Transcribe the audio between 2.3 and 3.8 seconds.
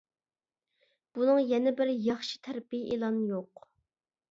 تەرىپى ئېلان يوق.